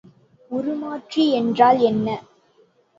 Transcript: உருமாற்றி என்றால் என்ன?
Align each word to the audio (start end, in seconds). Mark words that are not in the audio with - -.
உருமாற்றி 0.51 1.29
என்றால் 1.31 1.79
என்ன? 1.83 2.07